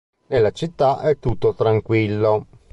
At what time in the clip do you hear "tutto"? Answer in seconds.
1.19-1.53